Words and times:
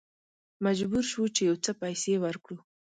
مجبور 0.65 1.03
شوو 1.11 1.33
چې 1.35 1.41
یو 1.49 1.55
څه 1.65 1.71
پیسې 1.81 2.13
ورکړو. 2.23 2.57